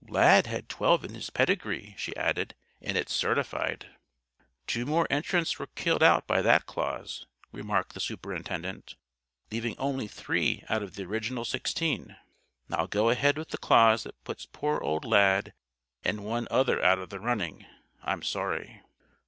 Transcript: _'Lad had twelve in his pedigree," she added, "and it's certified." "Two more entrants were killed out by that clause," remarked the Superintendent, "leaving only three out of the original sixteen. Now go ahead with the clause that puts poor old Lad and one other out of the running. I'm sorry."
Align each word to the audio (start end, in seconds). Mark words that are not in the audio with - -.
_'Lad 0.11 0.47
had 0.47 0.67
twelve 0.67 1.05
in 1.05 1.13
his 1.13 1.29
pedigree," 1.29 1.93
she 1.95 2.15
added, 2.15 2.55
"and 2.81 2.97
it's 2.97 3.13
certified." 3.13 3.91
"Two 4.65 4.83
more 4.87 5.05
entrants 5.11 5.59
were 5.59 5.67
killed 5.75 6.01
out 6.01 6.25
by 6.25 6.41
that 6.41 6.65
clause," 6.65 7.27
remarked 7.51 7.93
the 7.93 7.99
Superintendent, 7.99 8.95
"leaving 9.51 9.77
only 9.77 10.07
three 10.07 10.63
out 10.69 10.81
of 10.81 10.95
the 10.95 11.03
original 11.03 11.45
sixteen. 11.45 12.17
Now 12.67 12.87
go 12.87 13.11
ahead 13.11 13.37
with 13.37 13.49
the 13.49 13.59
clause 13.59 14.01
that 14.05 14.23
puts 14.23 14.47
poor 14.47 14.79
old 14.79 15.05
Lad 15.05 15.53
and 16.03 16.23
one 16.25 16.47
other 16.49 16.83
out 16.83 16.97
of 16.97 17.11
the 17.11 17.19
running. 17.19 17.67
I'm 18.01 18.23
sorry." 18.23 18.81